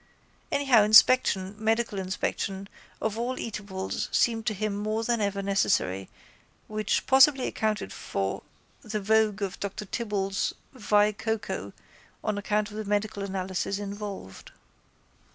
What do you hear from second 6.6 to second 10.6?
which possibly accounted for the vogue of Dr Tibble's